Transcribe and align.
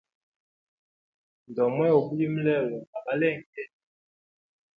Ndomwena 1.49 1.95
ubulimi 1.99 2.39
lelo 2.47 2.77
na 2.91 2.99
balenge? 3.05 3.63